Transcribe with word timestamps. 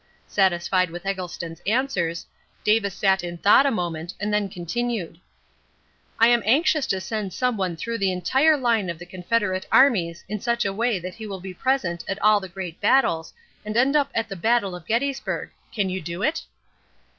Satisfied 0.25 0.89
with 0.89 1.05
Eggleston's 1.05 1.61
answers, 1.67 2.25
Davis 2.63 2.95
sat 2.95 3.23
in 3.23 3.37
thought 3.37 3.67
a 3.67 3.69
moment, 3.69 4.15
and 4.19 4.33
then 4.33 4.49
continued: 4.49 5.19
"I 6.17 6.25
am 6.29 6.41
anxious 6.43 6.87
to 6.87 6.99
send 6.99 7.33
some 7.33 7.55
one 7.55 7.75
through 7.75 7.99
the 7.99 8.11
entire 8.11 8.57
line 8.57 8.89
of 8.89 8.97
the 8.97 9.05
Confederate 9.05 9.67
armies 9.71 10.23
in 10.27 10.39
such 10.39 10.65
a 10.65 10.73
way 10.73 10.97
that 10.97 11.13
he 11.13 11.27
will 11.27 11.39
be 11.39 11.53
present 11.53 12.03
at 12.07 12.19
all 12.19 12.39
the 12.39 12.49
great 12.49 12.81
battles 12.81 13.31
and 13.63 13.77
end 13.77 13.95
up 13.95 14.09
at 14.15 14.27
the 14.27 14.35
battle 14.35 14.75
of 14.75 14.87
Gettysburg. 14.87 15.51
Can 15.71 15.87
you 15.87 16.01
do 16.01 16.23
it?" 16.23 16.45